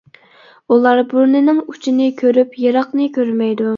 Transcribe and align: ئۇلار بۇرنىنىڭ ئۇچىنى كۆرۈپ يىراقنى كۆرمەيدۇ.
ئۇلار 0.75 1.01
بۇرنىنىڭ 1.11 1.59
ئۇچىنى 1.73 2.07
كۆرۈپ 2.23 2.57
يىراقنى 2.65 3.11
كۆرمەيدۇ. 3.19 3.69